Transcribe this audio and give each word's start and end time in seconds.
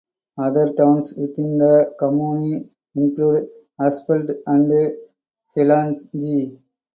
Other 0.39 0.73
towns 0.73 1.13
within 1.15 1.59
the 1.59 1.93
commune 1.99 2.71
include 2.95 3.49
Aspelt 3.79 4.31
and 4.47 4.97
Hellange. 5.55 6.57